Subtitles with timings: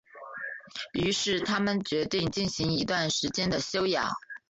[0.93, 4.09] 于是他们决定进行一段时间的休养。